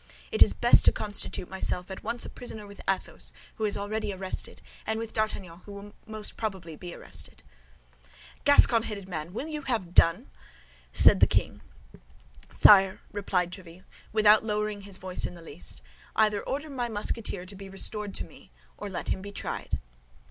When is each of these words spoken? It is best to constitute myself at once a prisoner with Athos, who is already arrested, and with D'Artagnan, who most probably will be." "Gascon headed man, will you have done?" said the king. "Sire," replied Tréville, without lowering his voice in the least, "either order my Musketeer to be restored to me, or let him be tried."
It 0.31 0.41
is 0.41 0.51
best 0.53 0.83
to 0.85 0.91
constitute 0.91 1.47
myself 1.47 1.91
at 1.91 2.01
once 2.03 2.25
a 2.25 2.29
prisoner 2.31 2.65
with 2.65 2.81
Athos, 2.89 3.33
who 3.57 3.65
is 3.65 3.77
already 3.77 4.11
arrested, 4.11 4.59
and 4.87 4.97
with 4.97 5.13
D'Artagnan, 5.13 5.59
who 5.67 5.93
most 6.07 6.35
probably 6.35 6.71
will 6.71 6.79
be." 6.79 6.95
"Gascon 8.43 8.81
headed 8.81 9.07
man, 9.07 9.31
will 9.31 9.47
you 9.47 9.61
have 9.61 9.93
done?" 9.93 10.31
said 10.91 11.19
the 11.19 11.27
king. 11.27 11.61
"Sire," 12.49 12.99
replied 13.11 13.51
Tréville, 13.51 13.83
without 14.11 14.43
lowering 14.43 14.81
his 14.81 14.97
voice 14.97 15.27
in 15.27 15.35
the 15.35 15.41
least, 15.43 15.83
"either 16.15 16.41
order 16.41 16.67
my 16.71 16.89
Musketeer 16.89 17.45
to 17.45 17.55
be 17.55 17.69
restored 17.69 18.15
to 18.15 18.23
me, 18.23 18.49
or 18.79 18.89
let 18.89 19.09
him 19.09 19.21
be 19.21 19.31
tried." 19.31 19.77